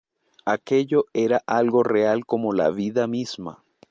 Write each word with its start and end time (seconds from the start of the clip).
Aquello 0.47 1.05
era 1.13 1.43
algo 1.45 1.83
real 1.83 2.25
como 2.25 2.53
la 2.53 2.71
vida 2.71 3.05
misma 3.05 3.63